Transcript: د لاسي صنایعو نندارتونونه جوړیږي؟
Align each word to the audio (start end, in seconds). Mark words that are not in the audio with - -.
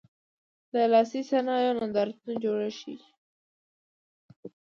د 0.73 0.75
لاسي 0.91 1.21
صنایعو 1.29 1.77
نندارتونونه 1.79 2.33
جوړیږي؟ 2.43 2.95